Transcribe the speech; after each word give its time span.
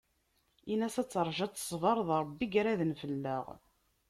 In-as 0.73 0.95
ad 1.01 1.07
terju, 1.09 1.43
ad 1.45 1.53
teṣber, 1.53 1.97
d 2.07 2.09
Rebbi 2.21 2.45
i 2.51 2.53
iraden 2.59 2.93
fell-aɣ. 3.01 3.45